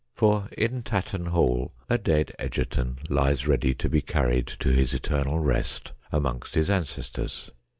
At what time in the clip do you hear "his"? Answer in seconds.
4.69-4.95, 6.55-6.71